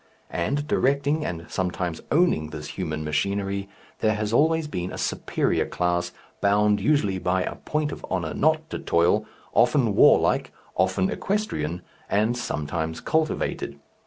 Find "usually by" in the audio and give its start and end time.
6.81-7.43